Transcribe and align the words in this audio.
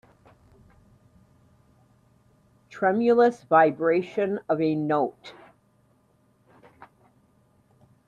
Tremulous 2.71 3.43
vibration 3.43 4.39
of 4.49 4.59
a 4.59 4.73
note 4.73 5.35